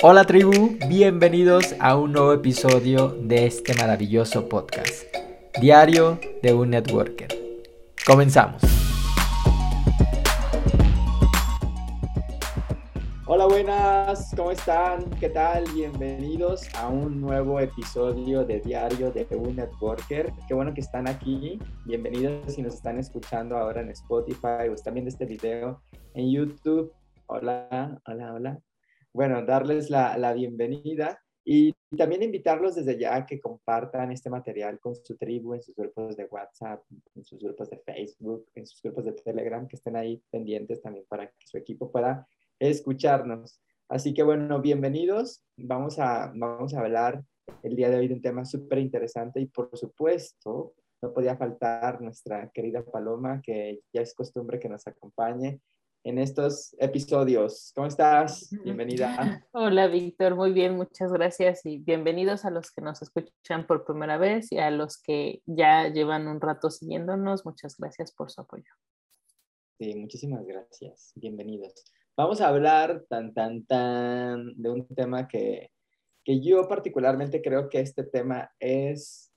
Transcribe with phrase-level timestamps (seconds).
[0.00, 5.02] Hola tribu, bienvenidos a un nuevo episodio de este maravilloso podcast,
[5.60, 7.26] Diario de un Networker.
[8.06, 8.62] Comenzamos.
[13.26, 15.10] Hola, buenas, ¿cómo están?
[15.18, 15.64] ¿Qué tal?
[15.74, 20.32] Bienvenidos a un nuevo episodio de Diario de un Networker.
[20.46, 21.58] Qué bueno que están aquí.
[21.86, 25.82] Bienvenidos si nos están escuchando ahora en Spotify o están viendo este video
[26.14, 26.92] en YouTube.
[27.26, 28.67] Hola, hola, hola.
[29.18, 34.78] Bueno, darles la, la bienvenida y también invitarlos desde ya a que compartan este material
[34.78, 36.84] con su tribu en sus grupos de WhatsApp,
[37.16, 41.04] en sus grupos de Facebook, en sus grupos de Telegram, que estén ahí pendientes también
[41.08, 42.28] para que su equipo pueda
[42.60, 43.60] escucharnos.
[43.88, 45.42] Así que bueno, bienvenidos.
[45.56, 47.20] Vamos a, vamos a hablar
[47.64, 52.00] el día de hoy de un tema súper interesante y por supuesto no podía faltar
[52.00, 55.60] nuestra querida Paloma, que ya es costumbre que nos acompañe
[56.04, 57.72] en estos episodios.
[57.74, 58.48] ¿Cómo estás?
[58.64, 59.44] Bienvenida.
[59.52, 60.36] Hola, Víctor.
[60.36, 64.58] Muy bien, muchas gracias y bienvenidos a los que nos escuchan por primera vez y
[64.58, 67.44] a los que ya llevan un rato siguiéndonos.
[67.44, 68.70] Muchas gracias por su apoyo.
[69.78, 71.12] Sí, muchísimas gracias.
[71.14, 71.84] Bienvenidos.
[72.16, 75.70] Vamos a hablar tan, tan, tan de un tema que,
[76.24, 79.27] que yo particularmente creo que este tema es,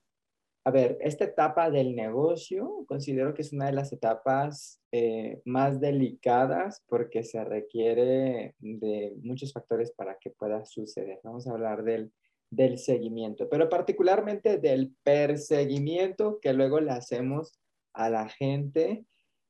[0.63, 5.79] a ver, esta etapa del negocio considero que es una de las etapas eh, más
[5.79, 11.19] delicadas porque se requiere de muchos factores para que pueda suceder.
[11.23, 12.11] Vamos a hablar del,
[12.51, 17.59] del seguimiento, pero particularmente del perseguimiento que luego le hacemos
[17.93, 19.05] a la gente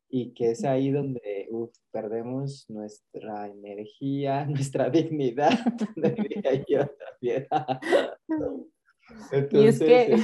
[0.07, 1.49] y que es ahí donde
[1.91, 5.59] perdemos nuestra energía, nuestra dignidad,
[5.95, 7.47] diría yo también.
[9.31, 10.15] Entonces, y es que...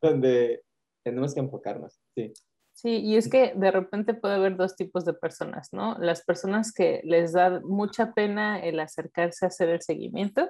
[0.00, 0.62] donde
[1.04, 2.32] tenemos que enfocarnos, sí.
[2.72, 5.96] Sí, y es que de repente puede haber dos tipos de personas, ¿no?
[5.98, 10.48] Las personas que les da mucha pena el acercarse a hacer el seguimiento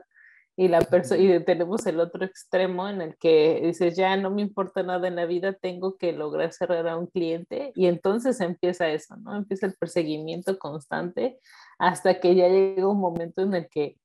[0.55, 0.87] y, la
[1.19, 5.17] y tenemos el otro extremo en el que dices, ya no me importa nada en
[5.17, 9.35] la vida, tengo que lograr cerrar a un cliente y entonces empieza eso, ¿no?
[9.35, 11.39] Empieza el perseguimiento constante
[11.79, 13.97] hasta que ya llega un momento en el que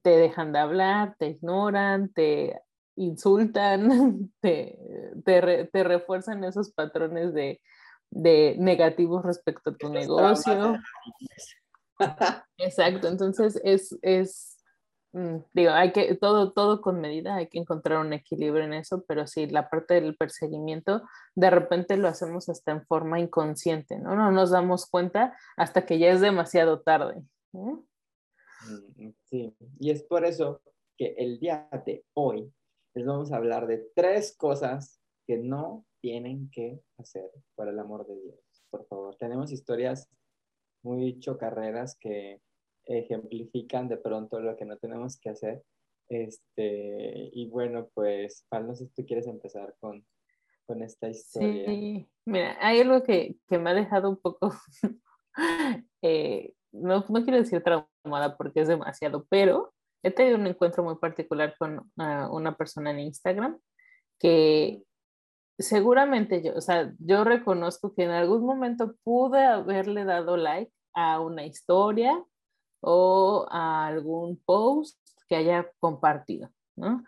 [0.00, 2.62] te dejan de hablar, te ignoran, te
[2.96, 4.78] insultan, te,
[5.24, 7.60] te, refuerzan esos patrones de,
[8.10, 10.76] de negativos respecto a tu negocio.
[12.58, 14.52] Exacto, entonces es, es
[15.14, 19.04] Mm, digo, hay que, todo, todo con medida, hay que encontrar un equilibrio en eso,
[19.06, 21.02] pero sí, la parte del perseguimiento,
[21.34, 24.14] de repente lo hacemos hasta en forma inconsciente, ¿no?
[24.16, 27.22] No nos damos cuenta hasta que ya es demasiado tarde.
[27.52, 27.80] Mm,
[29.24, 30.62] sí, y es por eso
[30.96, 32.50] que el día de hoy
[32.94, 38.06] les vamos a hablar de tres cosas que no tienen que hacer, por el amor
[38.06, 39.16] de Dios, por favor.
[39.16, 40.08] Tenemos historias
[40.82, 42.40] muy chocarreras que
[42.84, 45.62] ejemplifican de pronto lo que no tenemos que hacer.
[46.08, 50.04] Este, y bueno, pues, Pal, no sé si tú quieres empezar con,
[50.66, 51.66] con esta historia.
[51.66, 54.52] Sí, mira, hay algo que, que me ha dejado un poco,
[56.02, 60.96] eh, no, no quiero decir traumada porque es demasiado, pero he tenido un encuentro muy
[60.96, 63.58] particular con ah, una persona en Instagram
[64.18, 64.82] que
[65.58, 71.20] seguramente yo, o sea, yo reconozco que en algún momento pude haberle dado like a
[71.20, 72.22] una historia
[72.80, 74.98] o a algún post
[75.28, 77.04] que haya compartido, ¿no?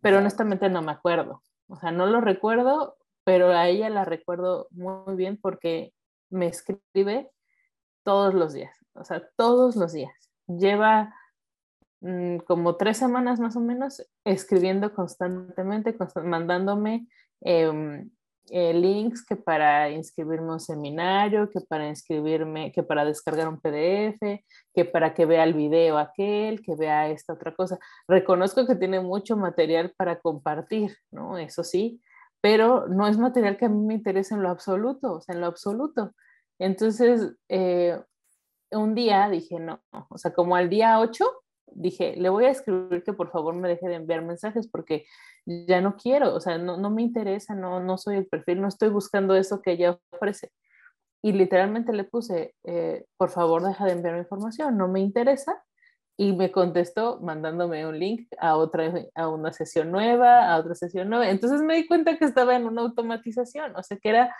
[0.00, 4.68] Pero honestamente no me acuerdo, o sea, no lo recuerdo, pero a ella la recuerdo
[4.70, 5.92] muy bien porque
[6.30, 7.30] me escribe
[8.04, 10.12] todos los días, o sea, todos los días.
[10.46, 11.14] Lleva
[12.04, 17.06] mm, como tres semanas más o menos escribiendo constantemente, mandándome
[17.40, 18.10] em,
[18.50, 23.58] eh, links que para inscribirme a un seminario, que para inscribirme, que para descargar un
[23.58, 24.44] PDF,
[24.74, 27.78] que para que vea el video aquel, que vea esta otra cosa.
[28.06, 31.38] Reconozco que tiene mucho material para compartir, ¿no?
[31.38, 32.02] Eso sí,
[32.42, 35.40] pero no es material que a mí me interese en lo absoluto, o sea, en
[35.40, 36.12] lo absoluto.
[36.58, 37.98] Entonces, eh,
[38.70, 39.80] un día dije, no,
[40.10, 41.24] o sea, como al día 8,
[41.74, 45.04] dije, le voy a escribir que por favor me deje de enviar mensajes porque
[45.46, 48.68] ya no quiero, o sea, no, no me interesa, no, no soy el perfil, no
[48.68, 50.50] estoy buscando eso que ella ofrece.
[51.22, 55.64] Y literalmente le puse, eh, por favor, deja de enviar información, no me interesa.
[56.16, 61.08] Y me contestó mandándome un link a otra, a una sesión nueva, a otra sesión
[61.08, 61.28] nueva.
[61.28, 64.36] Entonces me di cuenta que estaba en una automatización, o sea, que era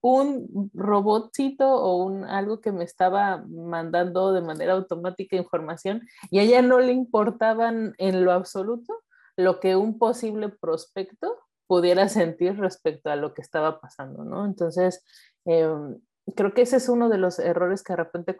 [0.00, 6.42] un robotcito o un, algo que me estaba mandando de manera automática información y a
[6.42, 9.02] ella no le importaban en lo absoluto
[9.38, 11.38] lo que un posible prospecto
[11.68, 14.44] pudiera sentir respecto a lo que estaba pasando, ¿no?
[14.44, 15.04] Entonces,
[15.44, 16.00] em,
[16.34, 18.36] creo que ese es uno de los errores que de repente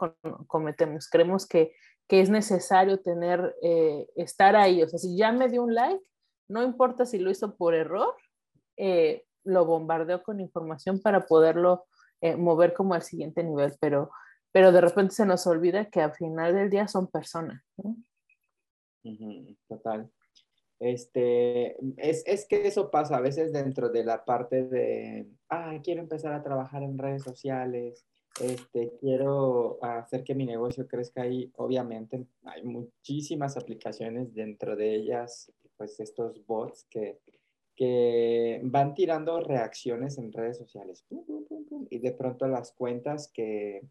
[0.49, 1.09] cometemos.
[1.09, 1.73] Creemos que,
[2.09, 4.83] que es necesario tener, eh, estar ahí.
[4.83, 6.03] O sea, si ya me dio un like,
[6.49, 8.15] no importa si lo hizo por error,
[8.77, 11.87] eh, lo bombardeo con información para poderlo
[12.21, 14.11] eh, mover como al siguiente nivel, pero,
[14.51, 17.63] pero de repente se nos olvida que al final del día son personas.
[19.69, 20.11] Total.
[20.81, 26.01] Este, es, es, que eso pasa a veces dentro de la parte de, ah, quiero
[26.01, 28.07] empezar a trabajar en redes sociales,
[28.41, 31.53] este, quiero hacer que mi negocio crezca ahí.
[31.57, 37.19] Obviamente hay muchísimas aplicaciones dentro de ellas, pues estos bots que,
[37.75, 41.05] que van tirando reacciones en redes sociales.
[41.91, 43.83] y de pronto las cuentas que,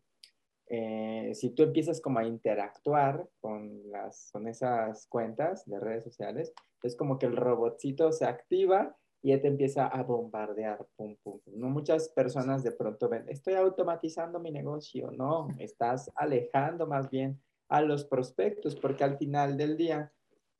[0.68, 6.54] eh, si tú empiezas como a interactuar con, las, con esas cuentas de redes sociales,
[6.84, 10.86] es como que el robotcito se activa y ya te empieza a bombardear.
[10.96, 15.12] Pum, pum, No muchas personas de pronto ven, estoy automatizando mi negocio.
[15.12, 20.12] No, estás alejando más bien a los prospectos porque al final del día,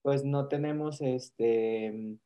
[0.02, 2.18] pues no tenemos este,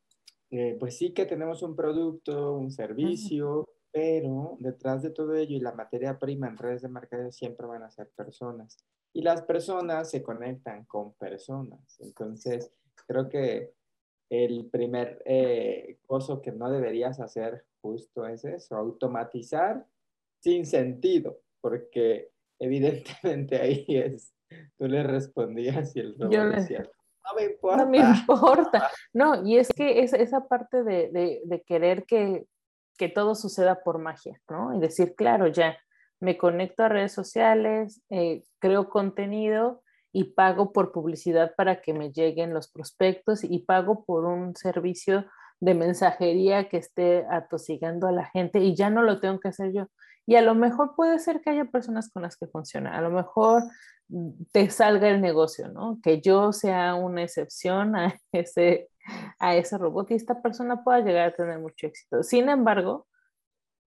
[0.50, 5.60] eh, pues sí que tenemos un producto, un servicio, pero detrás de todo ello y
[5.60, 8.78] la materia prima en redes de mercadeo siempre van a ser personas.
[9.12, 12.00] Y las personas se conectan con personas.
[12.00, 12.72] Entonces,
[13.06, 13.72] creo que
[14.32, 19.86] el primer eh, coso que no deberías hacer justo es eso, automatizar
[20.40, 24.34] sin sentido, porque evidentemente ahí es,
[24.78, 27.84] tú le respondías y el robot decía, no me importa.
[27.84, 28.90] No me importa.
[29.12, 32.46] No, y es que es, esa parte de, de, de querer que
[33.02, 34.74] que todo suceda por magia, ¿no?
[34.76, 35.76] Y decir, claro, ya
[36.20, 39.81] me conecto a redes sociales, eh, creo contenido
[40.12, 45.24] y pago por publicidad para que me lleguen los prospectos y pago por un servicio
[45.60, 49.72] de mensajería que esté atosigando a la gente y ya no lo tengo que hacer
[49.72, 49.86] yo.
[50.26, 53.10] Y a lo mejor puede ser que haya personas con las que funciona, a lo
[53.10, 53.62] mejor
[54.52, 55.98] te salga el negocio, ¿no?
[56.02, 58.90] Que yo sea una excepción a ese,
[59.38, 62.22] a ese robot y esta persona pueda llegar a tener mucho éxito.
[62.22, 63.06] Sin embargo,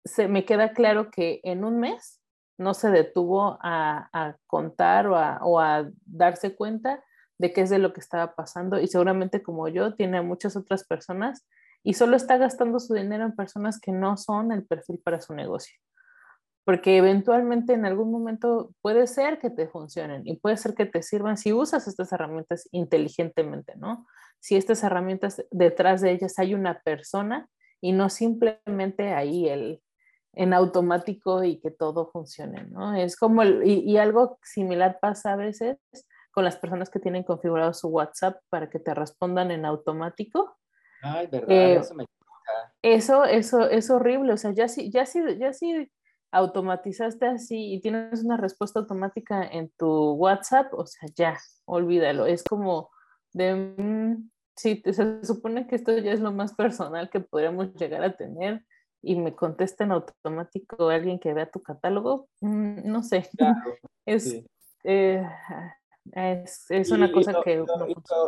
[0.04, 2.21] se me queda claro que en un mes
[2.62, 7.02] no se detuvo a, contar o a, o a, darse cuenta
[7.38, 10.84] de qué es de lo que estaba pasando y seguramente como yo tiene muchas otras
[10.84, 11.46] personas
[11.82, 15.34] y solo está gastando su dinero en personas que no son el perfil para su
[15.34, 15.76] negocio
[16.64, 21.02] porque eventualmente en algún momento puede ser que te funcionen y puede ser que te
[21.02, 24.06] sirvan si usas estas herramientas inteligentemente, ¿no?
[24.38, 27.48] Si estas herramientas detrás de ellas hay una persona
[27.80, 29.82] y no simplemente ahí el
[30.34, 32.94] en automático y que todo funcione, ¿no?
[32.94, 35.78] Es como, el, y, algo similar pasa a veces
[36.32, 40.56] con las personas que tienen configurado su WhatsApp para que te respondan en automático.
[41.02, 42.06] Ay, verdad, eh, eso me
[42.82, 45.90] eso, eso es horrible, o sea, ya sí, ya sí, ya sí
[46.32, 52.26] automatizaste así y tienes una respuesta automática en tu WhatsApp, o sea, ya, olvídalo.
[52.26, 52.90] Es como
[53.32, 58.02] de, mm, sí, se supone que esto ya es lo más personal que podríamos llegar
[58.02, 58.64] a tener
[59.02, 63.28] y me contesta en automático alguien que vea tu catálogo, mm, no sé.
[64.06, 64.44] es,
[64.84, 65.26] eh,
[66.12, 67.56] es, es, una cosa que...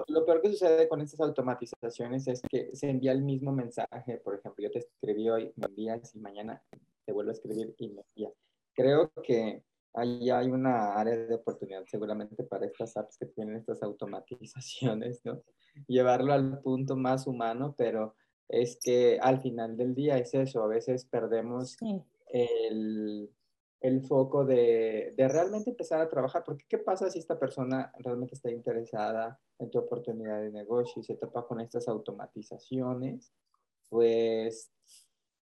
[0.09, 4.19] Lo, peor que sucede con estas automatizaciones es que se envía el mismo mensaje.
[4.19, 6.63] Por ejemplo, yo te escribí hoy, me envías y mañana
[7.05, 8.33] te vuelvo a escribir y me envía.
[8.75, 9.63] Creo que
[9.95, 15.41] ahí hay una área de oportunidad seguramente para estas apps que tienen estas automatizaciones, ¿no?
[15.87, 18.17] Llevarlo al punto más humano, pero
[18.49, 21.77] es que al final del día es eso, a veces perdemos
[22.29, 23.31] el,
[23.81, 28.35] el, foco de, de, realmente empezar a trabajar, porque ¿qué pasa si esta persona realmente
[28.35, 33.33] está interesada en tu oportunidad de negocio y se topa con estas automatizaciones?
[33.89, 34.71] Pues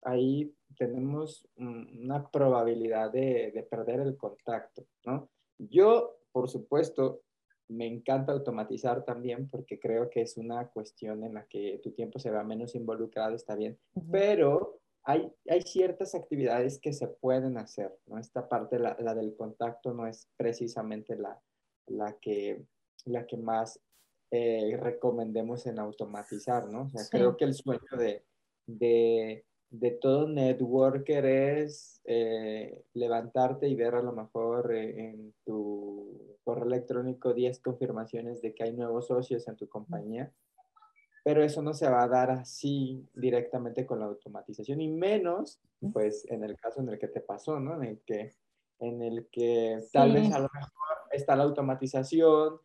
[0.02, 5.28] ahí tenemos una probabilidad de, de, perder el contacto, ¿no?
[5.58, 7.22] Yo, por supuesto,
[7.68, 12.18] me encanta automatizar también porque creo que es una cuestión en la que tu tiempo
[12.18, 13.78] se va menos involucrado, está bien,
[14.10, 18.18] pero hay, hay ciertas actividades que se pueden hacer, ¿no?
[18.18, 21.40] Esta parte, la, la del contacto, no es precisamente la,
[21.86, 22.64] la, que,
[23.04, 23.80] la que más
[24.30, 26.82] eh, recomendemos en automatizar, ¿no?
[26.82, 28.24] O sea, creo que el sueño de,
[28.66, 36.36] de de todo networker es eh, levantarte y ver a lo mejor eh, en tu
[36.42, 40.32] correo electrónico 10 confirmaciones de que hay nuevos socios en tu compañía,
[41.22, 45.60] pero eso no se va a dar así directamente con la automatización y menos
[45.92, 47.74] pues en el caso en el que te pasó, ¿no?
[47.74, 48.34] En el que,
[48.80, 50.72] en el que tal vez a lo mejor
[51.12, 52.58] está la automatización,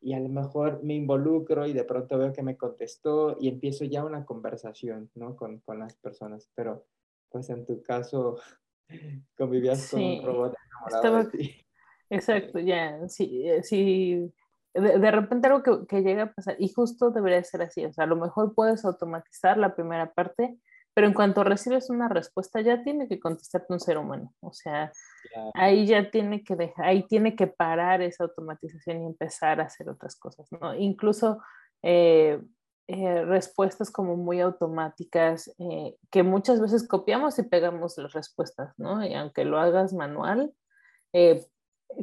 [0.00, 3.84] y a lo mejor me involucro y de pronto veo que me contestó y empiezo
[3.84, 5.36] ya una conversación, ¿no?
[5.36, 6.86] Con, con las personas, pero
[7.30, 8.38] pues en tu caso
[9.36, 10.54] Convivías con un robot
[10.90, 11.66] enamorado de ti.
[12.10, 14.32] Exacto, ya, sí, eh, sí.
[14.74, 18.04] De, repente algo que, que, llega a pasar, y justo debería ser así, o sea,
[18.04, 20.58] a lo mejor puedes automatizar la primera parte,
[20.98, 24.90] pero en cuanto recibes una respuesta ya tiene que contestarte un ser humano, o sea,
[25.54, 29.88] ahí ya tiene que dejar, ahí tiene que parar esa automatización y empezar a hacer
[29.88, 30.74] otras cosas, ¿no?
[30.74, 31.40] Incluso
[31.84, 32.42] eh,
[32.88, 39.06] eh, respuestas como muy automáticas, eh, que muchas veces copiamos y pegamos las respuestas, ¿no?
[39.06, 40.52] Y aunque lo hagas manual,
[41.12, 41.46] eh,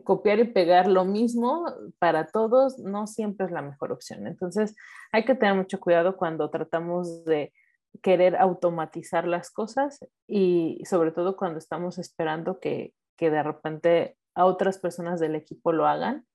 [0.05, 1.65] copiar y pegar lo mismo
[1.99, 4.25] para todos no siempre es la mejor opción.
[4.25, 4.73] Entonces,
[5.11, 7.51] hay que tener mucho cuidado cuando tratamos de
[8.01, 14.45] querer automatizar las cosas y sobre todo cuando estamos esperando que, que de repente a
[14.45, 16.25] otras personas del equipo lo hagan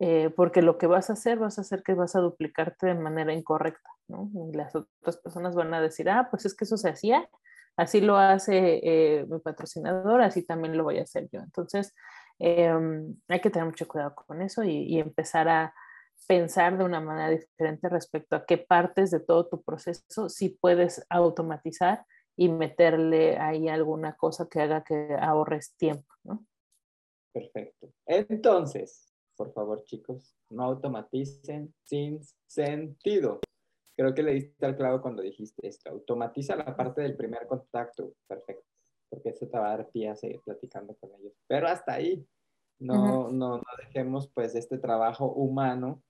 [0.00, 2.94] eh, porque lo que vas a hacer, vas a hacer que vas a duplicarte de
[2.94, 4.28] manera incorrecta, ¿no?
[4.50, 7.28] Y las otras personas van a decir, ah, pues es que eso se hacía,
[7.76, 11.40] así lo hace eh, mi patrocinador, así también lo voy a hacer yo.
[11.40, 11.94] Entonces,
[12.40, 15.74] em, hay que tener mucho cuidado con eso y, y, empezar a
[16.26, 21.04] pensar de una manera diferente respecto a qué partes de todo tu proceso sí puedes
[21.08, 26.44] automatizar y meterle ahí alguna cosa que haga que ahorres tiempo, ¿no?
[27.32, 27.92] Perfecto.
[28.06, 33.40] Entonces, por favor, chicos, no automaticen sin sentido.
[33.96, 35.90] Creo que le diste al clavo cuando dijiste esto.
[35.90, 38.14] Automatiza la parte del primer contacto.
[38.26, 38.64] Perfecto.
[39.08, 41.32] Porque eso te va a dar pie a seguir platicando con ellos.
[41.46, 42.26] Pero hasta ahí.
[42.80, 46.02] No, no, no dejemos pues este trabajo humano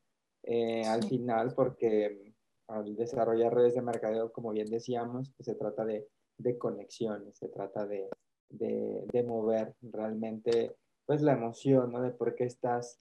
[0.47, 2.35] eh, al final porque
[2.69, 6.09] al desarrollar redes de mercadeo, como bien decíamos, pues se trata de,
[6.39, 8.09] de conexiones, se trata de,
[8.49, 12.01] de, de, mover realmente pues la emoción, ¿no?
[12.01, 13.01] De por qué estás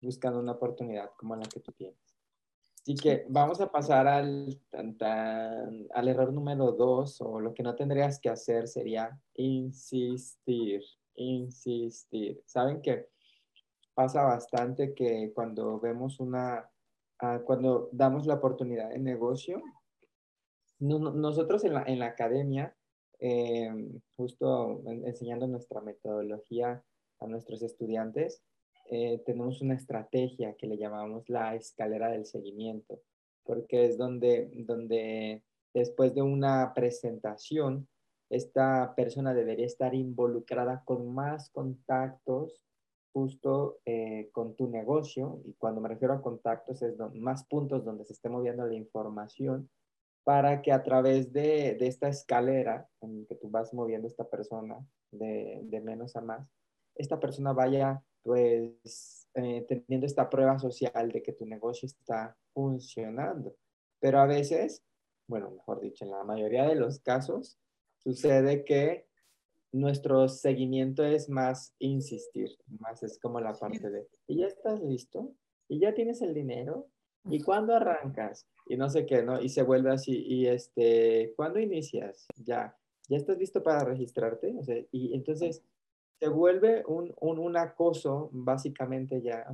[0.00, 1.98] buscando una oportunidad como la que tú tienes.
[2.82, 8.18] Así que vamos a pasar al, al error número dos, o lo que no tendrías
[8.18, 10.82] que hacer sería insistir,
[11.14, 12.42] insistir.
[12.44, 13.08] Saben que
[13.94, 16.68] pasa bastante que cuando vemos una,
[17.44, 19.62] cuando damos la oportunidad de negocio,
[20.80, 22.74] nosotros en la, academia,
[23.20, 26.82] em, justo enseñando nuestra metodología
[27.20, 28.42] a nuestros estudiantes,
[28.90, 33.00] eh, tenemos una estrategia que le llamamos la escalera del seguimiento,
[33.44, 37.86] porque es donde, donde después de una presentación,
[38.28, 42.64] esta persona debería estar involucrada con más contactos
[43.12, 48.04] justo eh, con tu negocio, y cuando me refiero a contactos es más puntos donde
[48.04, 49.70] se esté moviendo la información,
[50.24, 54.78] para que a través de, de esta escalera en que tú vas moviendo esta persona
[55.10, 56.48] de, de menos a más,
[56.94, 63.56] esta persona vaya pues eh, teniendo esta prueba social de que tu negocio está funcionando.
[63.98, 64.84] Pero a veces,
[65.26, 67.58] bueno, mejor dicho, en la mayoría de los casos,
[67.98, 69.06] sucede que
[69.72, 75.34] nuestro seguimiento es más insistir, más es como la parte de, ¿y ya estás listo?
[75.68, 76.88] ¿Y ya tienes el dinero?
[77.24, 78.46] ¿Y cuándo arrancas?
[78.66, 79.40] Y no sé qué, ¿no?
[79.40, 82.26] Y se vuelve así, y este, ¿cuándo inicias?
[82.36, 82.76] Ya,
[83.08, 84.54] ¿ya estás listo para registrarte?
[84.58, 85.62] O sea, y entonces
[86.20, 89.46] se vuelve un, un, acoso, básicamente ya,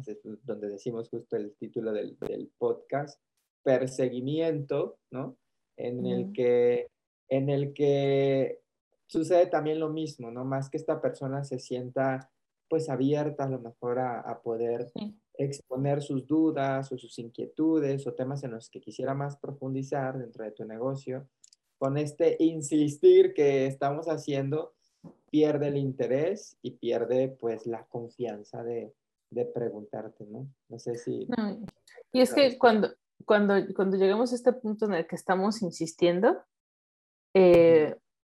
[0.43, 3.21] donde decimos justo el título del, del podcast,
[3.63, 5.39] perseguimiento, ¿no?
[5.77, 6.89] En, el que,
[7.29, 8.61] en el que
[9.09, 10.45] sucede también lo mismo, ¿no?
[10.45, 12.31] Más que esta persona se sienta
[12.69, 14.93] pues abierta a lo mejor a, a poder
[15.35, 20.45] exponer sus dudas o sus inquietudes o temas en los que quisiera más profundizar dentro
[20.45, 21.29] de tu negocio,
[21.79, 24.75] con este insistir que estamos haciendo,
[25.31, 28.93] pierde el interés y pierde pues la confianza de,
[29.31, 30.49] de preguntarte, ¿no?
[30.69, 31.29] No sé si...
[32.12, 32.91] Y es que cuando,
[33.25, 36.43] cuando, cuando llegamos a este punto en el que estamos insistiendo,
[37.35, 37.95] eh,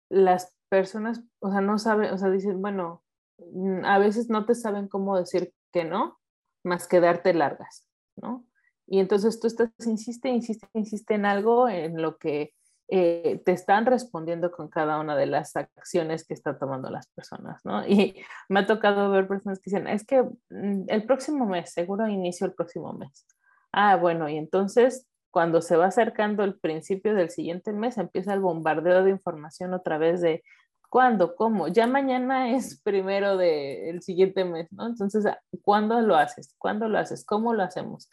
[0.09, 3.03] las personas, o sea, no saben, o sea, dicen, bueno,
[3.39, 6.19] mm, a veces no te saben cómo decir que no,
[6.65, 8.45] más que darte largas, ¿no?
[8.87, 12.55] Y entonces tú estás, insiste, insiste, insiste en algo en lo que
[12.91, 17.63] eh, te están respondiendo con cada una de las acciones que están tomando las personas,
[17.65, 17.87] ¿no?
[17.87, 18.17] Y
[18.49, 22.47] me ha tocado ver personas que dicen, es que mm, el próximo mes, seguro inicio
[22.47, 23.27] el próximo mes.
[23.73, 28.41] Ah, bueno, y entonces cuando se va acercando el principio del siguiente mes, empieza el
[28.41, 30.43] bombardeo de información otra vez de
[30.89, 34.87] cuándo, cómo, ya mañana es primero del siguiente mes, ¿no?
[34.87, 35.25] Entonces,
[35.63, 36.55] ¿cuándo lo haces?
[36.59, 37.25] ¿Cuándo lo haces?
[37.25, 38.09] ¿Cómo lo hacemos?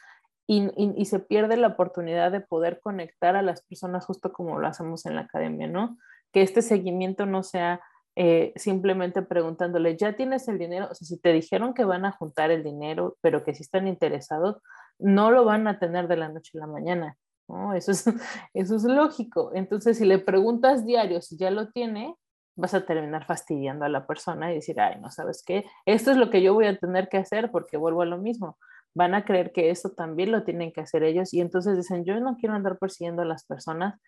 [0.47, 5.05] y, se pierde la oportunidad de poder conectar a las personas justo como lo hacemos
[5.05, 5.97] en la academia, ¿no?
[6.31, 7.81] Que este seguimiento no sea
[8.15, 10.87] eh, simplemente preguntándole, ¿ya tienes el dinero?
[10.91, 13.87] O sea, si te dijeron que van a juntar el dinero, pero que si están
[13.87, 14.57] interesados,
[14.99, 17.73] no lo van a tener de la noche a la mañana, ¿no?
[17.73, 18.05] Eso es,
[18.53, 19.51] eso es lógico.
[19.53, 22.15] Entonces, si le preguntas diario si ya lo tiene,
[22.55, 26.17] vas a terminar fastidiando a la persona y decir, ay, no sabes qué, esto es
[26.17, 28.57] lo que yo voy a tener que hacer porque vuelvo a lo mismo.
[28.93, 32.17] Van a creer que esto también lo tienen que hacer ellos y entonces dicen, yo
[32.21, 33.99] no quiero andar persiguiendo a las personas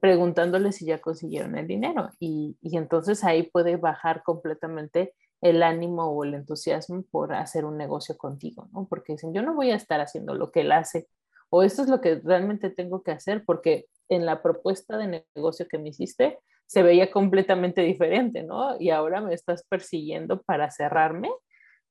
[0.00, 6.06] preguntándoles si ya consiguieron el dinero y, y entonces ahí puede bajar completamente el ánimo
[6.06, 8.86] o el entusiasmo por hacer un negocio contigo, ¿no?
[8.88, 11.08] Porque dicen, yo no voy a estar haciendo lo que él hace
[11.50, 15.66] o esto es lo que realmente tengo que hacer porque en la propuesta de negocio
[15.68, 18.80] que me hiciste se veía completamente diferente, ¿no?
[18.80, 21.30] Y ahora me estás persiguiendo para cerrarme.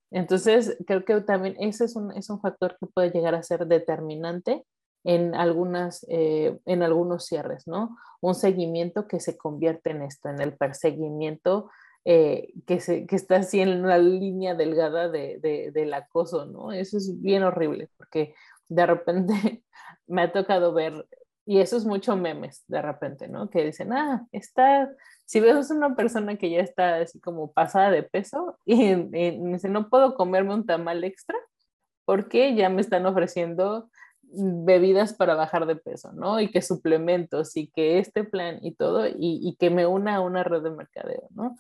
[0.10, 3.68] Entonces, creo que también ese es un, es un factor que puede llegar a ser
[3.68, 4.64] determinante
[5.04, 7.98] en, algunas, eh, en algunos cierres, ¿no?
[8.20, 11.70] Un seguimiento que se convierte en esto, en el perseguimiento
[12.04, 16.72] eh, que, se, que está así en la línea delgada de, de, del acoso, ¿no?
[16.72, 18.34] Eso es bien horrible porque
[18.70, 19.64] de repente
[20.08, 21.06] me ha tocado ver,
[21.46, 23.50] y eso es mucho memes de repente, ¿no?
[23.50, 24.90] Que dicen, ah, está,
[25.26, 29.70] si ves una persona que ya está así como pasada de peso y, me dice,
[29.70, 31.38] no puedo comerme un tamal extra
[32.06, 33.90] porque ya me están ofreciendo
[34.24, 36.40] bebidas para bajar de peso, ¿no?
[36.40, 40.22] Y que suplementos y que este plan y todo, y, y que me una a
[40.22, 41.58] una red de mercadeo, ¿no?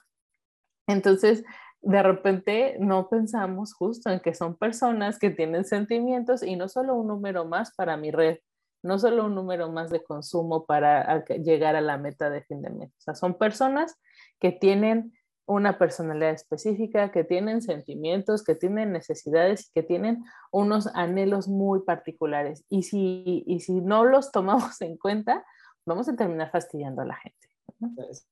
[0.88, 1.44] Entonces,
[1.82, 6.96] de repente no pensamos justo en que son personas que tienen sentimientos y no solo
[6.96, 8.38] un número más para mi red,
[8.84, 12.70] no solo un número más de consumo para llegar a la meta de fin de
[12.70, 12.90] mes.
[12.90, 13.96] O sea, son personas
[14.40, 15.14] que tienen
[15.48, 22.64] una personalidad específica, que tienen sentimientos, que tienen necesidades, que tienen unos anhelos muy particulares.
[22.70, 25.44] Y si, y si no los tomamos en cuenta,
[25.86, 27.48] vamos a terminar fastidiando a la gente.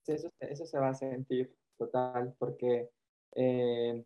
[0.06, 2.90] Eso, eso se va a sentir total, porque
[3.36, 4.04] eh,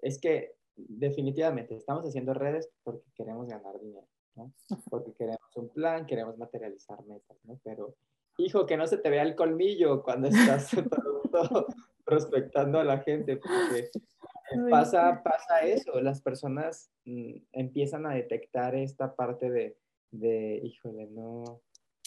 [0.00, 4.52] es que definitivamente estamos haciendo redes porque queremos ganar dinero, ¿no?
[4.90, 7.58] Porque queremos un plan, queremos materializar metas, ¿no?
[7.64, 7.96] Pero,
[8.38, 10.70] hijo, que no se te vea el colmillo cuando estás
[12.04, 13.90] prospectando a la gente, porque
[14.70, 19.76] pasa, pasa eso, las personas mm, empiezan a detectar esta parte de,
[20.10, 21.62] de híjole, no,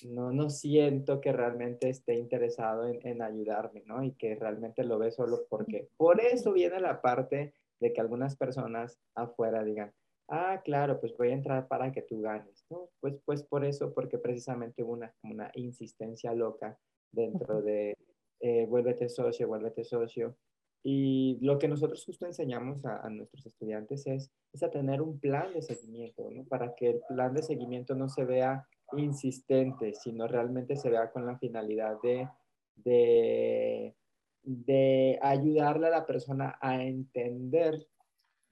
[0.05, 4.03] no, no siento que realmente esté interesado en, ayudarme, ¿no?
[4.03, 5.89] Y que realmente lo ve solo porque.
[5.97, 9.93] Por eso viene la parte de que algunas personas afuera digan,
[10.29, 12.89] ah, claro, pues voy a entrar para que tú ganes, ¿no?
[12.99, 16.77] Pues, pues por eso, porque precisamente hubo una, una insistencia loca
[17.11, 17.95] dentro de
[18.39, 20.37] eh, vuélvete socio, vuélvete socio.
[20.83, 25.19] Y lo que nosotros justo enseñamos a, a, nuestros estudiantes es, es a tener un
[25.19, 26.45] plan de seguimiento, ¿no?
[26.45, 31.25] Para que el plan de seguimiento no se vea insistente, sino realmente se vea con
[31.25, 32.27] la finalidad de,
[32.75, 33.95] de,
[34.43, 37.87] de ayudarle a la persona a entender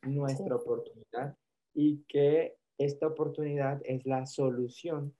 [0.02, 1.38] nuestra oportunidad
[1.74, 5.16] y que esta oportunidad es la solución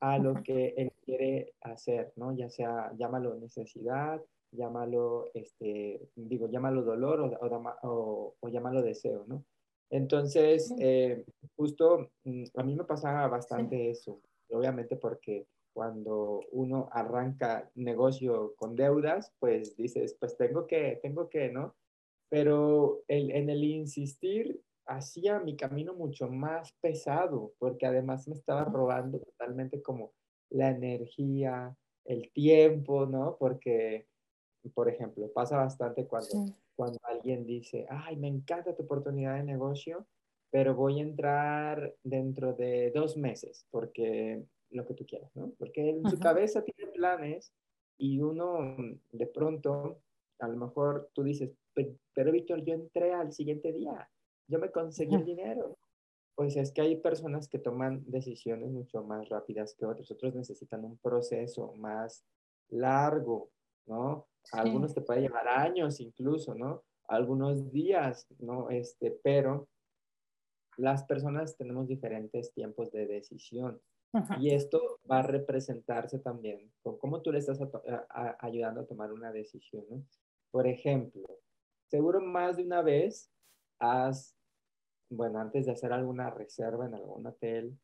[0.00, 2.32] a lo que él quiere hacer, ¿no?
[2.32, 9.44] Ya sea, llámalo necesidad, llámalo, este, digo, llámalo dolor o, o, llámalo deseo, ¿no?
[9.90, 11.24] Entonces, eh,
[11.56, 14.20] justo mm, a mí me pasaba bastante eso
[14.50, 21.50] obviamente porque cuando uno arranca negocio con deudas, pues dices, pues tengo que, tengo que,
[21.50, 21.76] ¿no?
[22.28, 28.64] Pero el, en el insistir hacía mi camino mucho más pesado, porque además me estaba
[28.64, 30.12] robando totalmente como
[30.50, 33.36] la energía, el tiempo, ¿no?
[33.38, 34.08] Porque,
[34.74, 40.06] por ejemplo, pasa bastante cuando, cuando alguien dice, ay, me encanta tu oportunidad de negocio,
[40.50, 45.52] pero voy a entrar dentro de dos meses porque lo que tú quieras, ¿no?
[45.58, 47.52] Porque en su cabeza tiene planes
[47.98, 48.76] y uno
[49.12, 50.00] de pronto,
[50.38, 51.50] a lo mejor tú dices,
[52.14, 54.08] pero Víctor, yo entré al siguiente día,
[54.48, 55.76] yo me conseguí el dinero.
[56.34, 60.84] Pues es que hay personas que toman decisiones mucho más rápidas que otros, otros necesitan
[60.84, 62.24] un proceso más
[62.68, 63.50] largo,
[63.86, 64.28] ¿no?
[64.52, 66.84] Algunos te puede llevar años incluso, ¿no?
[67.08, 68.70] Algunos días, ¿no?
[68.70, 69.68] Este, pero
[70.78, 73.80] las personas tenemos diferentes tiempos de decisión.
[74.40, 77.60] Y esto va a representarse también con cómo tú le estás
[78.38, 79.84] ayudando a tomar una decisión.
[79.90, 80.02] ¿no?
[80.50, 81.26] Por ejemplo,
[81.90, 83.30] seguro más de una vez
[83.78, 84.34] has,
[85.10, 87.78] bueno, antes de hacer alguna reserva en algún hotel,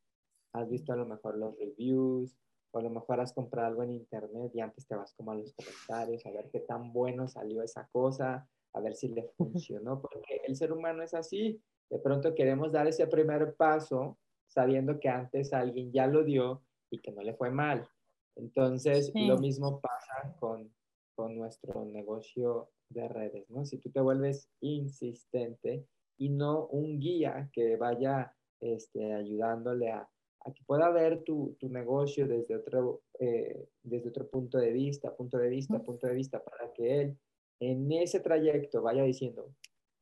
[0.54, 2.38] has visto a lo mejor los reviews,
[2.70, 5.36] o a lo mejor has comprado algo en internet y antes te vas como a
[5.36, 10.00] los comentarios a ver qué tan bueno salió esa cosa, a ver si le funcionó,
[10.00, 15.08] porque el ser humano es así, de pronto queremos dar ese primer paso sabiendo que
[15.08, 17.88] antes alguien ya lo dio y que no le fue mal.
[18.36, 20.72] Entonces, lo mismo pasa con,
[21.14, 23.64] con nuestro negocio de redes, ¿no?
[23.64, 25.86] Si tú te vuelves insistente
[26.18, 30.08] y no un guía que vaya este, ayudándole a,
[30.40, 35.14] a, que pueda ver tu, tu negocio desde otro, eh, desde otro punto de vista,
[35.14, 37.18] punto de vista, punto de vista, para que él
[37.60, 39.54] en ese trayecto vaya diciendo,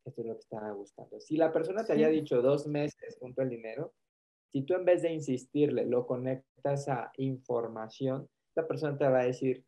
[0.05, 1.21] esto es lo que estaba buscando.
[1.21, 3.93] Si la persona te haya dicho dos meses junto al dinero,
[4.53, 9.25] si tú en vez de insistirle lo conectas a información, la persona te va a
[9.25, 9.65] decir,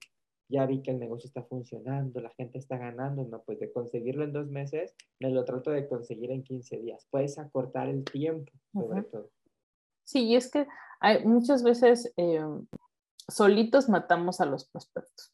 [0.48, 4.24] ya vi que el negocio está funcionando, la gente está ganando, no, pues de conseguirlo
[4.24, 7.06] en dos meses, me lo trato de conseguir en 15 días.
[7.10, 9.30] Puedes acortar el tiempo, sobre todo.
[10.04, 10.66] Sí, y es que
[11.00, 12.44] hay, muchas veces eh,
[13.28, 15.32] solitos matamos a los prospectos.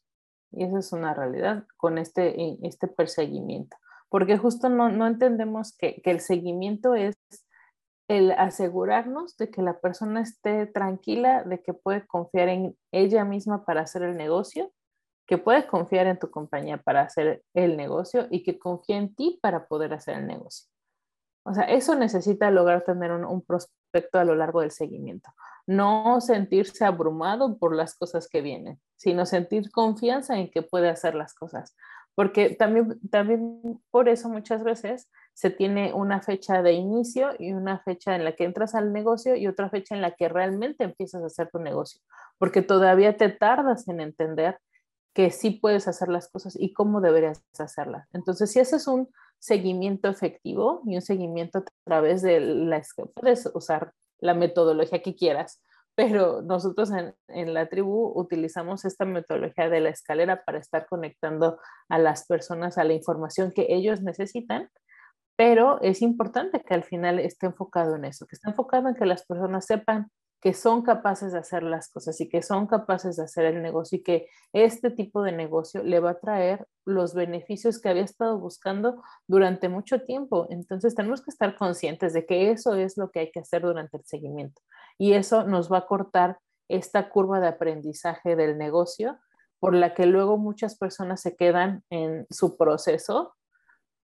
[0.51, 3.77] Y esa es una realidad con este, este perseguimiento.
[4.11, 7.15] Porque justo no, entendemos que, el seguimiento es
[8.09, 13.63] el asegurarnos de que la persona esté tranquila, de que puede confiar en ella misma
[13.63, 14.69] para hacer el negocio
[15.25, 19.39] que puedes confiar en tu compañía para hacer el negocio y que confíe en ti
[19.41, 20.67] para poder hacer el negocio.
[21.45, 25.29] O sea, eso necesita lograr tener un, prospecto a lo largo del seguimiento.
[25.65, 31.15] No sentirse abrumado por las cosas que vienen, sino sentir confianza en que puede hacer
[31.15, 31.77] las cosas.
[32.15, 37.79] Porque también, también por eso muchas veces se tiene una fecha de inicio y una
[37.79, 41.23] fecha en la que entras al negocio y otra fecha en la que realmente empiezas
[41.23, 42.01] a hacer tu negocio.
[42.37, 44.59] Porque todavía te tardas en entender
[45.13, 48.07] que sí puedes hacer las cosas y cómo deberías hacerlas.
[48.13, 52.81] Entonces, si haces un seguimiento efectivo y un seguimiento a través de la,
[53.13, 55.61] puedes usar la metodología que quieras,
[55.95, 56.91] pero nosotros
[57.27, 62.77] en, la tribu utilizamos esta metodología de la escalera para estar conectando a las personas
[62.77, 64.69] a la información que ellos necesitan,
[65.35, 69.05] pero es importante que al final esté enfocado en eso, que esté enfocado en que
[69.05, 73.23] las personas sepan que son capaces de hacer las cosas y que son capaces de
[73.23, 77.79] hacer el negocio y que este tipo de negocio le va a traer los beneficios
[77.79, 80.47] que había estado buscando durante mucho tiempo.
[80.49, 83.97] Entonces tenemos que estar conscientes de que eso es lo que hay que hacer durante
[83.97, 84.61] el seguimiento
[85.01, 89.19] y eso nos va a cortar esta curva de aprendizaje del negocio
[89.59, 93.35] por la que luego muchas personas se quedan en su proceso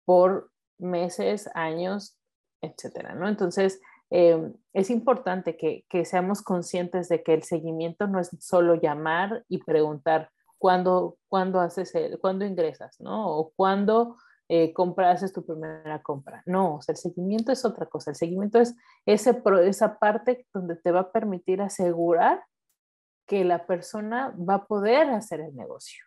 [0.05, 2.17] por meses, años,
[2.63, 3.29] etcétera, ¿no?
[3.29, 9.45] Entonces, Em, es importante que, seamos conscientes de que el seguimiento no es solo llamar
[9.49, 13.31] y preguntar cuándo, cuándo haces el, cuándo ingresas, ¿no?
[13.31, 14.17] O cuándo
[14.49, 16.43] eh, compras tu primera compra.
[16.47, 18.11] No, el seguimiento es otra cosa.
[18.11, 18.75] El seguimiento es
[19.07, 22.43] ese, esa parte donde te va a permitir asegurar
[23.27, 26.05] que la persona va a poder hacer el negocio.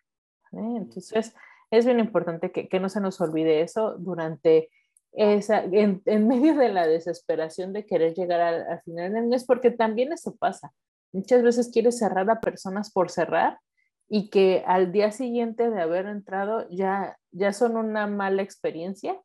[0.52, 1.34] Entonces,
[1.70, 4.70] es bien importante que, que no se nos olvide eso durante
[5.14, 10.12] esa, en, medio de la desesperación de querer llegar al, final del mes, porque también
[10.14, 10.72] eso pasa.
[11.14, 13.60] Muchas veces quieres cerrar a personas por cerrar
[14.10, 19.20] y que al día siguiente de haber entrado ya, ya son una mala experiencia,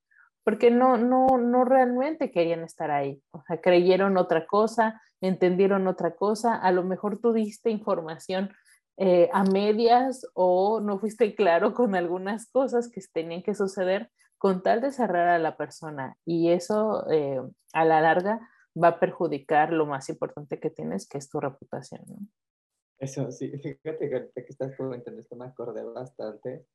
[0.45, 3.21] porque no, no, no realmente querían estar ahí.
[3.33, 8.51] O sea, creyeron otra cosa, entendieron otra cosa, a lo mejor tú diste información
[8.99, 14.62] eh, a medias o no fuiste claro con algunas cosas que tenían que suceder con
[14.62, 17.40] tal de cerrar a la persona y eso eh,
[17.73, 18.40] a la larga
[18.83, 22.03] va a perjudicar lo más importante que tienes, que es tu reputación.
[22.07, 22.16] ¿no?
[22.99, 23.51] Eso, sí,
[23.83, 26.66] fíjate que, que estás comentando esto me acordé bastante.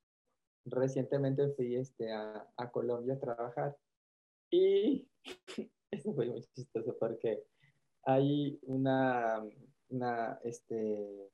[0.66, 3.78] Recientemente fui este, a, a Colombia a trabajar
[4.52, 5.08] y
[5.92, 7.44] eso fue muy chistoso porque
[8.04, 9.44] hay una,
[9.90, 11.32] una este,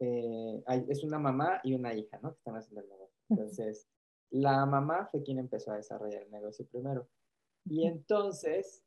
[0.00, 2.32] eh, hay, es una mamá y una hija, ¿no?
[2.32, 3.16] Que están haciendo el negocio.
[3.28, 3.88] Entonces,
[4.30, 7.08] la mamá fue quien empezó a desarrollar el negocio primero.
[7.64, 8.82] Y entonces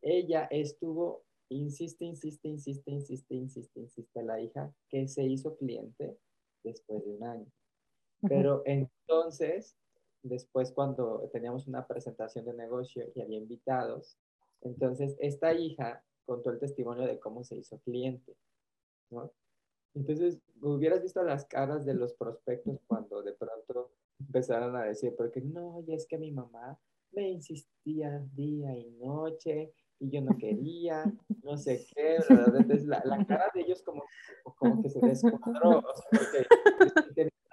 [0.00, 6.18] ella estuvo, insiste, insiste, insiste, insiste, insiste, insiste la hija, que se hizo cliente
[6.62, 7.46] después de un año.
[8.28, 9.76] Pero entonces,
[10.22, 14.18] después cuando teníamos una presentación de negocio y había invitados,
[14.62, 18.36] entonces esta hija contó el testimonio de cómo se hizo cliente,
[19.10, 19.30] ¿no?
[19.94, 25.40] Entonces, hubieras visto las caras de los prospectos cuando de pronto empezaron a decir, porque
[25.40, 26.78] no, y es que mi mamá
[27.12, 31.04] me insistía día y noche y yo no quería,
[31.42, 34.02] no sé qué, Entonces, la, la, cara de ellos como,
[34.56, 36.48] como que se descuadró, o sea, porque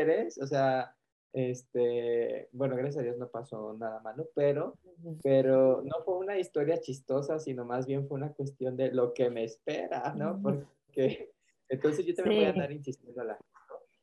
[0.00, 0.94] interés, o sea,
[1.32, 4.76] este, bueno, gracias a Dios no pasó nada malo, pero,
[5.22, 9.30] pero no fue una historia chistosa, sino más bien fue una cuestión de lo que
[9.30, 10.40] me espera, ¿no?
[10.42, 11.32] Porque
[11.68, 13.38] entonces yo también voy a andar insistiendo a la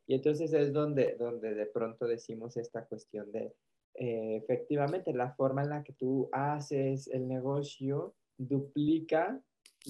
[0.09, 3.53] y entonces es donde, donde de pronto decimos esta cuestión de,
[3.95, 9.41] eh, efectivamente, la forma en la que tú haces el negocio duplica,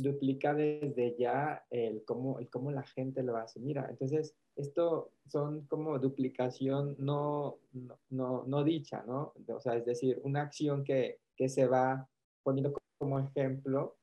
[0.02, 3.60] duplica desde ya el cómo, el cómo la gente lo hace.
[3.60, 7.60] Mira, entonces esto son como duplicación no,
[8.10, 9.34] no, no, dicha, ¿no?
[9.48, 12.08] O sea, es decir, una acción que, que se va
[12.44, 13.98] poniendo como ejemplo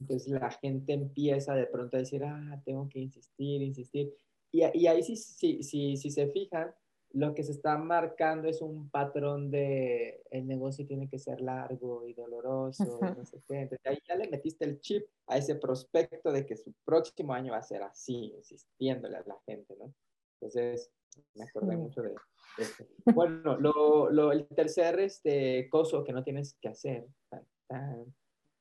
[0.00, 4.14] entonces la gente empieza de pronto a decir, ah, tengo que insistir, insistir.
[4.52, 6.72] Y, y ahí sí, sí, sí, si se fijan,
[7.12, 12.06] lo que se está marcando es un patrón de el negocio tiene que ser largo
[12.06, 13.62] y doloroso, no sé qué.
[13.62, 17.52] Entonces ahí ya le metiste el chip a ese prospecto de que su próximo año
[17.52, 19.92] va a ser así, insistiéndole a la gente, ¿no?
[20.34, 20.90] Entonces,
[21.34, 22.14] me acordé mucho de,
[22.58, 22.84] eso.
[23.14, 27.06] Bueno, lo, lo, el tercer este, coso que no tienes que hacer,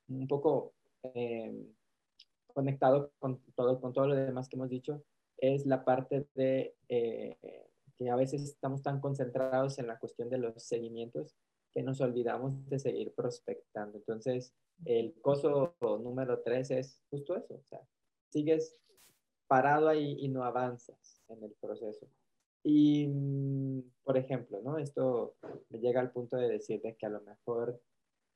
[0.08, 1.54] un poco eh,
[2.54, 5.04] conectado con todo, con todo lo demás que hemos dicho,
[5.38, 7.67] es la parte de eh,
[7.98, 11.36] que a veces estamos tan concentrados en la cuestión de los seguimientos
[11.74, 13.98] que nos olvidamos de seguir prospectando.
[13.98, 14.54] Entonces,
[14.86, 17.82] el coso número tres es justo eso, o sea,
[18.30, 18.78] sigues
[19.48, 22.08] parado ahí y no avanzas en el proceso.
[22.64, 24.78] Y, mm, por ejemplo, ¿no?
[24.78, 25.36] Esto
[25.70, 27.82] me llega al punto de decirte que a lo mejor,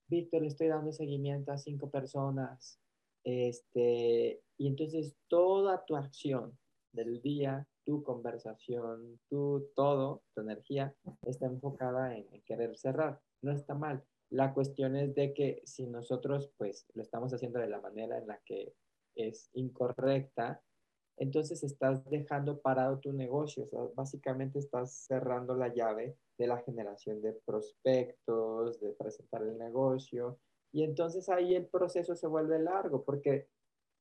[0.08, 2.80] Víctor, le estoy dando seguimiento a cinco personas,
[3.24, 6.58] este, y entonces toda tu acción
[6.92, 13.20] del día tu conversación, tu todo, tu energía está enfocada en, querer cerrar.
[13.42, 14.04] No está mal.
[14.30, 18.28] La cuestión es de que si nosotros pues lo estamos haciendo de la manera en
[18.28, 18.74] la que
[19.16, 20.62] es incorrecta,
[21.18, 27.34] entonces estás dejando parado tu negocio, básicamente estás cerrando la llave de la generación de
[27.46, 30.40] prospectos, de presentar el negocio,
[30.72, 33.50] y entonces ahí el proceso se vuelve largo porque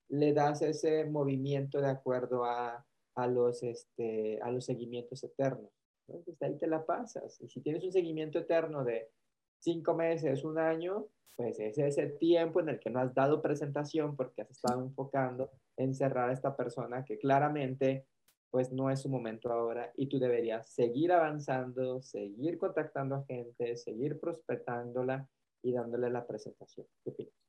[0.09, 5.71] le das ese movimiento de acuerdo a a los, este, a los seguimientos eternos.
[6.09, 7.41] Entonces ahí te la pasas.
[7.41, 9.09] Y si tienes un seguimiento eterno de
[9.61, 13.41] cinco meses, un año, pues ese es el tiempo en el que no has dado
[13.41, 18.07] presentación porque has estado enfocando en cerrar a esta persona que claramente
[18.51, 23.77] pues no es su momento ahora y tú deberías seguir avanzando, seguir contactando a gente,
[23.77, 25.29] seguir prospectándola
[25.63, 26.87] y dándole la presentación.
[27.05, 27.40] ¿Qué opinas?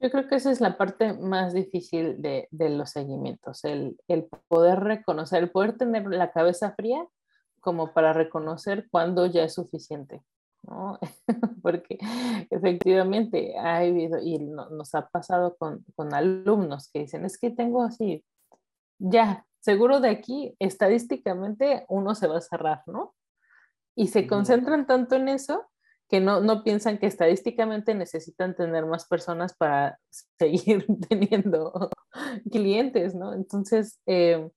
[0.00, 4.28] Yo creo que esa es la parte más difícil de, de los seguimientos, el, el,
[4.46, 7.04] poder reconocer, el poder tener la cabeza fría
[7.60, 10.22] como para reconocer cuándo ya es suficiente,
[10.62, 11.00] ¿no?
[11.62, 11.98] Porque
[12.50, 17.82] efectivamente ha habido, y nos ha pasado con, con alumnos que dicen, es que tengo
[17.82, 18.24] así,
[18.98, 23.14] ya, seguro de aquí, estadísticamente uno se va a cerrar, ¿no?
[23.96, 25.66] Y se concentran tanto en eso
[26.08, 29.98] que no, no, piensan que estadísticamente necesitan tener más personas para
[30.38, 31.90] seguir teniendo
[32.50, 33.34] clientes, ¿no?
[33.34, 34.48] Entonces, eh,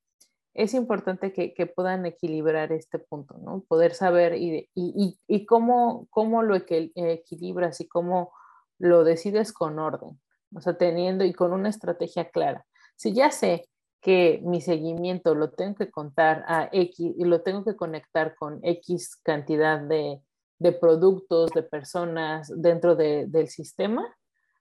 [0.53, 3.63] es importante que, que, puedan equilibrar este punto, ¿no?
[3.67, 8.33] Poder saber y, y, y cómo, cómo, lo equilibras y cómo
[8.77, 10.19] lo decides con orden,
[10.53, 12.65] o sea, teniendo y con una estrategia clara.
[12.97, 13.69] Si ya sé
[14.01, 18.59] que mi seguimiento lo tengo que contar a X y lo tengo que conectar con
[18.63, 20.21] X cantidad de,
[20.61, 24.15] de productos, de personas dentro del sistema,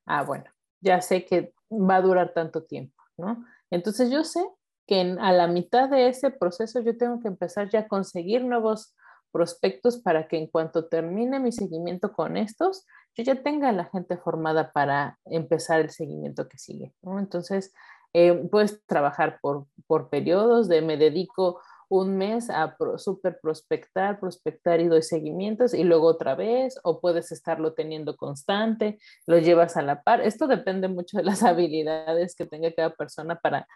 [0.07, 0.47] ah, bueno,
[0.81, 3.45] ya sé que va a durar tanto tiempo, ¿no?
[3.71, 4.43] Entonces yo sé
[4.87, 8.95] que a la mitad de ese proceso yo tengo que empezar ya a conseguir nuevos
[9.31, 14.17] prospectos para que en cuanto termine mi seguimiento con estos, yo ya tenga la gente
[14.17, 17.19] formada para empezar el seguimiento que sigue, ¿no?
[17.19, 17.75] Entonces,
[18.15, 21.61] eh, puedes trabajar por, por periodos de me dedico
[21.91, 27.33] un mes a super prospectar, prospectar y doy seguimientos y luego otra vez, o puedes
[27.33, 30.21] estarlo teniendo constante, lo llevas a la par.
[30.21, 33.67] Esto depende mucho de las habilidades que tenga cada persona para,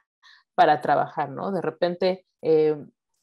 [0.55, 1.50] para trabajar, ¿no?
[1.50, 2.77] De repente eh,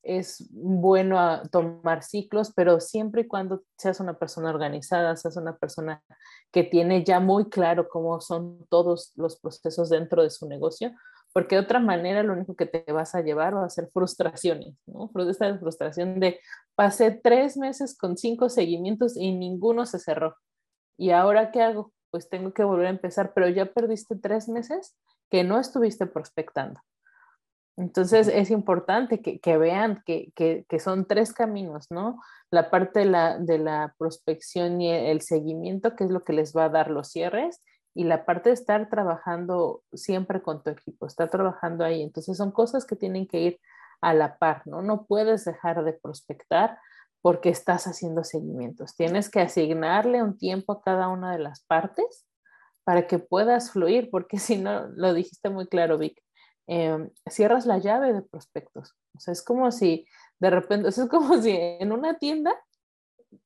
[0.03, 6.03] es bueno tomar ciclos, pero siempre y cuando seas una persona organizada, seas una persona
[6.51, 10.91] que tiene ya muy claro cómo son todos los procesos dentro de su negocio,
[11.33, 14.75] porque de otra manera lo único que te vas a llevar va a ser frustraciones,
[14.85, 15.11] ¿no?
[15.29, 16.39] Esta frustración de
[16.75, 20.35] pasé tres meses con cinco seguimientos y ninguno se cerró.
[20.97, 21.93] ¿Y ahora qué hago?
[22.11, 24.95] Pues tengo que volver a empezar, pero ya perdiste tres meses
[25.29, 26.81] que no estuviste prospectando.
[27.77, 32.21] Entonces es importante que, que vean que, que, que, son tres caminos, ¿no?
[32.51, 36.53] La parte de la, de la prospección y el seguimiento, que es lo que les
[36.55, 37.61] va a dar los cierres,
[37.93, 42.01] y la parte de estar trabajando siempre con tu equipo, estar trabajando ahí.
[42.01, 43.59] Entonces son cosas que tienen que ir
[44.01, 44.81] a la par, ¿no?
[44.81, 46.79] No puedes dejar de prospectar
[47.21, 48.95] porque estás haciendo seguimientos.
[48.95, 52.25] Tienes que asignarle un tiempo a cada una de las partes
[52.83, 56.21] para que puedas fluir, porque si no, lo dijiste muy claro, Vic,
[56.67, 58.95] em, cierras la llave de prospectos.
[59.15, 60.05] O sea, es como si
[60.41, 62.51] de repente, es como si en una tienda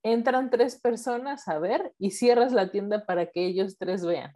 [0.04, 4.32] entran tres personas a ver y cierras la tienda para que ellos tres vean.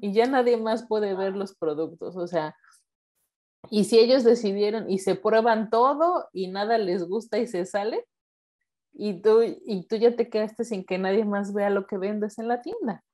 [0.00, 2.16] Y ya nadie más puede ver los productos.
[2.16, 2.56] O sea,
[3.70, 8.04] y si ellos decidieron y se prueban todo y nada les gusta y se sale,
[8.92, 12.38] y tú, y tú ya te quedaste sin que nadie más vea lo que vendes
[12.38, 13.04] en la tienda.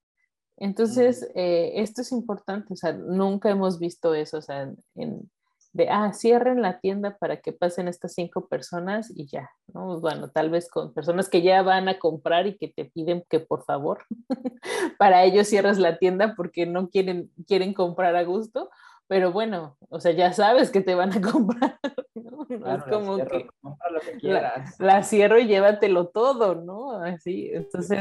[0.59, 5.31] Entonces, eh, esto es importante, o sea, nunca hemos visto eso, o sea, en,
[5.73, 10.01] de, ah, cierren la tienda para que pasen estas cinco personas y ya, ¿no?
[10.01, 13.41] Bueno, tal vez con personas que ya van a comprar y que te piden que
[13.41, 14.05] por favor,
[14.99, 18.71] para ellos cierres la tienda porque no quieren, quieren comprar a gusto,
[19.07, 21.79] pero bueno, o sea, ya sabes que te van a comprar,
[22.15, 22.47] ¿no?
[22.49, 23.47] es como que,
[24.79, 26.93] la, cierro y llévatelo todo, ¿no?
[26.93, 27.99] Así, entonces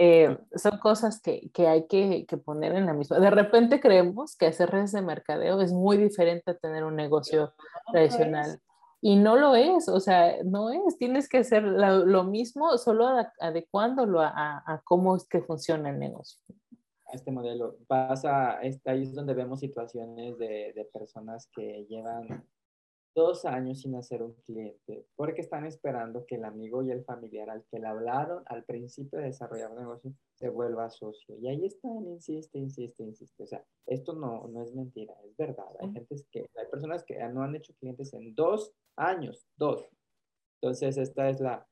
[0.00, 3.18] eh, son cosas que, que hay que, que, poner en la misma.
[3.18, 7.52] De repente creemos que hacer redes de mercadeo es muy diferente a tener un negocio
[7.90, 8.60] tradicional.
[9.00, 10.98] Y no lo es, o sea, no es.
[10.98, 13.08] Tienes que hacer lo, mismo, solo
[13.40, 16.40] adecuándolo a, a, cómo es que funciona el negocio.
[17.12, 22.46] Este modelo pasa, ahí es donde vemos situaciones de, de personas que llevan
[23.18, 27.50] dos años sin hacer un cliente, porque están esperando que el amigo y el familiar
[27.50, 31.36] al que le hablaron al principio de desarrollar un negocio se vuelva socio.
[31.36, 33.42] Y ahí están, insiste, insiste, insiste.
[33.42, 35.66] O sea, esto no, no es mentira, es verdad.
[35.80, 39.84] Hay gente que, hay personas que no han hecho clientes en dos años, dos.
[40.62, 41.66] Entonces, esta es la,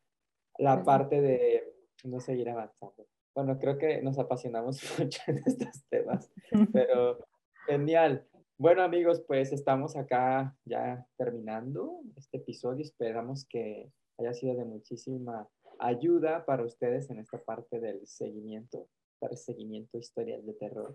[0.58, 1.62] la parte de
[2.02, 3.06] no seguir avanzando.
[3.36, 6.28] Bueno, creo que nos apasionamos mucho en estos temas,
[6.72, 7.24] pero
[7.68, 8.26] genial.
[8.58, 12.82] Bueno amigos, pues estamos acá ya terminando este episodio.
[12.82, 15.46] Esperamos que haya sido de muchísima
[15.78, 18.88] ayuda para ustedes en esta parte del seguimiento,
[19.18, 20.94] para el seguimiento historias de terror.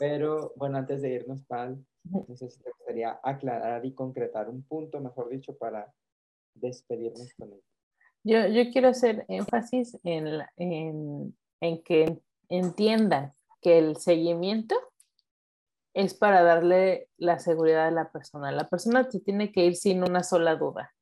[0.00, 4.64] Pero bueno, antes de irnos, Pal, no sé si te gustaría aclarar y concretar un
[4.64, 5.94] punto, mejor dicho, para
[6.54, 7.62] despedirnos con él.
[8.24, 14.74] Yo, yo quiero hacer énfasis en, en, en que entiendan que el seguimiento
[15.96, 18.52] es para darle la seguridad a la persona.
[18.52, 20.92] La persona te tiene que ir sin una sola duda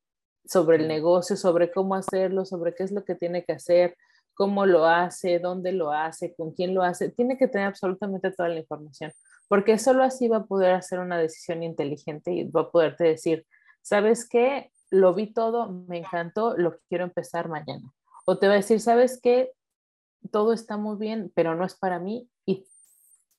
[0.44, 3.96] sobre el negocio, sobre cómo hacerlo, sobre qué es lo que tiene que hacer,
[4.34, 7.10] cómo lo hace, dónde lo hace, con quién lo hace.
[7.10, 9.10] Tiene que tener absolutamente toda la información,
[9.48, 13.44] porque solo así va a poder hacer una decisión inteligente y va a poderte decir,
[13.82, 14.70] ¿sabes qué?
[14.90, 17.92] Lo vi todo, me encantó, lo quiero empezar mañana.
[18.26, 19.50] O te va a decir, ¿sabes qué?
[20.30, 22.30] Todo está muy bien, pero no es para mí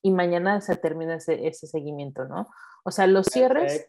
[0.02, 2.48] y mañana se termina ese, seguimiento, ¿no?
[2.84, 3.88] O sea, los cierres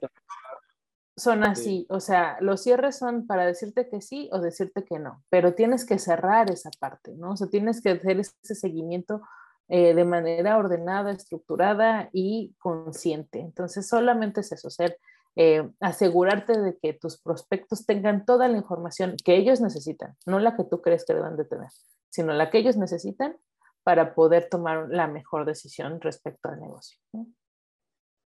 [1.15, 5.23] son así, o sea, los cierres son para decirte que sí o decirte que no,
[5.29, 7.31] pero tienes que cerrar esa parte, ¿no?
[7.31, 9.21] O sea, tienes que hacer ese seguimiento
[9.69, 13.41] eh, de manera ordenada, estructurada y consciente.
[13.41, 14.97] Entonces, solamente es eso, ser,
[15.35, 20.55] eh, asegurarte de que tus prospectos tengan toda la información que ellos necesitan, no la
[20.55, 21.67] que tú crees que deben de tener,
[22.09, 23.35] sino la que ellos necesitan
[23.87, 26.99] para poder tomar la mejor decisión respecto al negocio.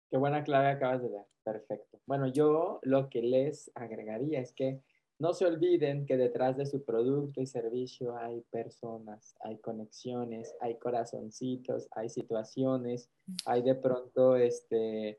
[0.08, 1.26] Qué buena clave acabas de dar.
[1.42, 2.00] Perfecto.
[2.06, 4.80] Bueno, yo lo que les agregaría es que
[5.18, 10.78] no se olviden que detrás de su producto y servicio hay personas, hay conexiones, hay
[10.78, 13.10] corazoncitos, hay situaciones,
[13.44, 15.18] hay de pronto este,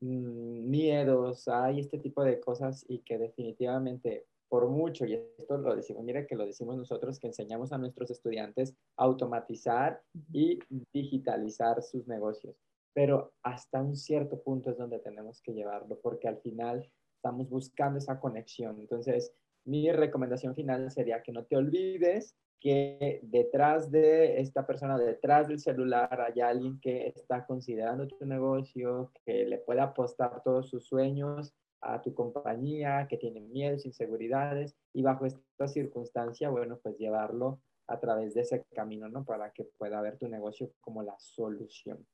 [0.00, 5.74] mm, miedos, hay este tipo de cosas y que definitivamente por mucho, y esto lo
[5.74, 10.58] decimos, mira que lo decimos nosotros, que enseñamos a nuestros estudiantes a automatizar y
[10.92, 12.56] digitalizar sus negocios.
[12.94, 17.98] Pero hasta un cierto punto es donde tenemos que llevarlo, porque al final estamos buscando
[17.98, 18.80] esa conexión.
[18.80, 19.32] Entonces,
[19.64, 25.58] mi recomendación final sería que no te olvides que detrás de esta persona, detrás del
[25.58, 31.54] celular, hay alguien que está considerando tu negocio, que le puede apostar todos sus sueños
[31.94, 38.00] a tu compañía, que tienen miedos, inseguridades, y bajo esta circunstancia, bueno, pues llevarlo a
[38.00, 39.24] través de ese camino, ¿no?
[39.24, 42.06] Para que pueda ver tu negocio como la solución.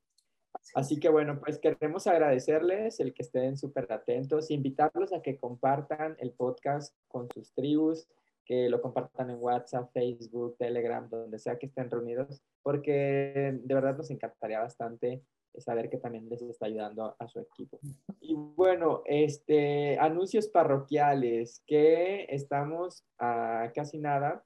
[0.74, 6.16] Así que bueno, pues queremos agradecerles el que estén súper atentos, invitarlos a que compartan
[6.18, 8.06] el podcast con sus tribus,
[8.44, 13.96] que lo compartan en WhatsApp, Facebook, Telegram, donde sea que estén reunidos, porque de verdad
[13.96, 15.22] nos encantaría bastante
[15.58, 17.78] saber que también les está ayudando a, su equipo.
[18.20, 24.44] Y bueno, este, anuncios parroquiales, que estamos a casi nada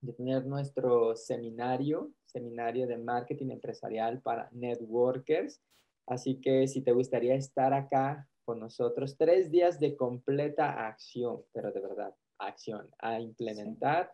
[0.00, 5.60] de tener nuestro seminario, seminario de marketing empresarial para networkers.
[6.06, 11.70] Así que si te gustaría estar acá con nosotros, tres días de completa acción, pero
[11.70, 14.12] de verdad, acción a implementar.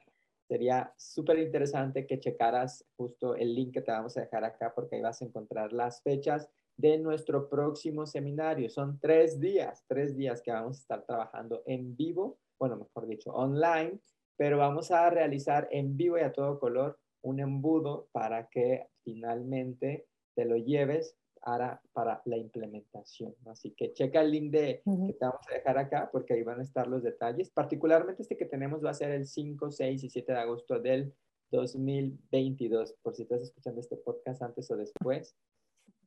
[0.48, 4.96] Sería súper interesante que checaras justo el link que te vamos a dejar acá porque
[4.96, 8.70] ahí vas a encontrar las fechas de nuestro próximo seminario.
[8.70, 13.30] Son tres días, tres días que vamos a estar trabajando en vivo, bueno, mejor dicho,
[13.30, 14.00] online,
[14.38, 20.06] pero vamos a realizar en vivo y a todo color un embudo para que finalmente
[20.34, 23.34] te lo lleves para, para la implementación.
[23.46, 26.60] Así que checa el link de, que te vamos a dejar acá porque ahí van
[26.60, 27.50] a estar los detalles.
[27.50, 31.14] Particularmente este que tenemos va a ser el 5, 6 y 7 de agosto del
[31.50, 32.94] 2022.
[33.02, 35.36] Por si estás escuchando este podcast antes o después,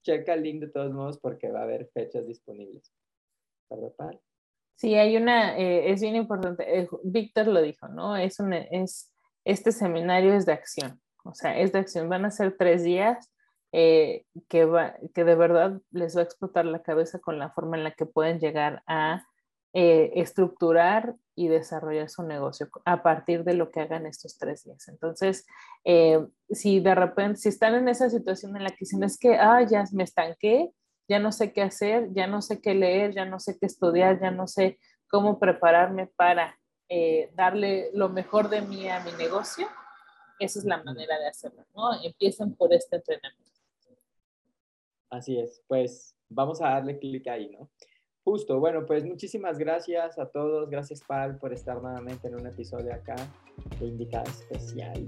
[0.03, 2.91] checa el link de todos modos porque va a haber fechas disponibles.
[3.97, 4.19] Pal.
[4.75, 8.17] Sí, hay una, eh, es bien importante, eh, Víctor lo dijo, ¿no?
[8.17, 9.13] Es, un, es,
[9.45, 13.31] este seminario es de acción, o sea, es de acción, van a ser tres días
[13.71, 17.77] eh, que, va, que de verdad les va a explotar la cabeza con la forma
[17.77, 19.25] en la que pueden llegar a
[19.73, 24.89] estructurar y desarrollar su negocio a partir de lo que hagan estos tres días.
[24.89, 25.45] Entonces,
[26.49, 29.61] si de repente, si están en esa situación en la que dicen, es que, ah,
[29.61, 30.73] ya me estanqué,
[31.07, 34.19] ya no sé qué hacer, ya no sé qué leer, ya no sé qué estudiar,
[34.19, 34.77] ya no sé
[35.09, 36.57] cómo prepararme para
[36.87, 39.67] eh, darle lo mejor de mí a mi negocio,
[40.39, 42.01] esa es la manera de hacerlo, ¿no?
[42.01, 43.40] Empiecen por este entrenamiento.
[45.11, 47.69] Así es, pues vamos a darle clic ahí, ¿no?
[48.23, 52.93] Justo, bueno, pues muchísimas gracias a todos, gracias Pal por estar nuevamente en un episodio
[52.93, 53.15] acá
[53.79, 55.05] de invitada especial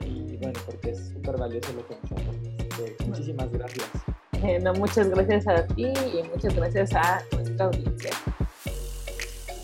[0.00, 3.06] y bueno, porque es súper valioso lo que hacemos.
[3.06, 3.88] muchísimas gracias.
[4.42, 8.10] Eh, muchas gracias a ti y muchas gracias a nuestra audiencia.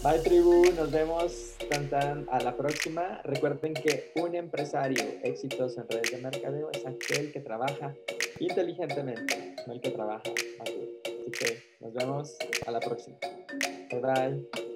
[0.02, 3.20] Bye tribu, nos vemos tan, tan a la próxima.
[3.24, 7.94] Recuerden que un empresario exitoso en redes de mercadeo es aquel que trabaja
[8.38, 10.22] inteligentemente, no el que trabaja
[10.60, 12.36] Así que nos vemos
[12.66, 13.16] a la próxima.
[13.90, 14.69] Bye bye.